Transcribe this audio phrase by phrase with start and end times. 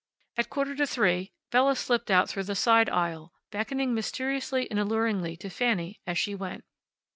[0.35, 5.37] At quarter to three Bella slipped out through the side aisle, beckoning mysteriously and alluringly
[5.37, 6.63] to Fanny as she went.